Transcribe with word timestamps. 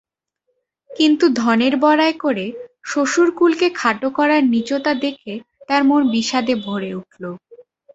কিন্তু 0.89 1.25
ধনের 1.35 1.73
বড়াই 1.77 2.13
করে 2.23 2.45
শ্বশুরকুলকে 2.83 3.67
খাটো 3.75 4.07
করার 4.17 4.41
নীচতা 4.53 4.93
দেখে 5.03 5.33
তার 5.67 5.81
মন 5.83 6.01
বিষাদে 6.13 6.53
ভরে 6.65 6.89
উঠল। 6.93 7.23